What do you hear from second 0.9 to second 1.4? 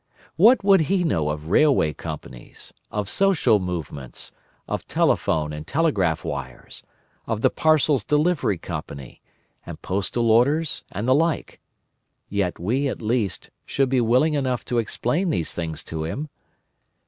know